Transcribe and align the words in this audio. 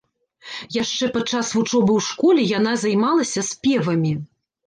Яшчэ 0.75 1.09
падчас 1.17 1.51
вучобы 1.57 1.91
ў 2.01 2.05
школе 2.07 2.47
яна 2.59 2.73
займалася 2.85 3.41
спевамі. 3.53 4.13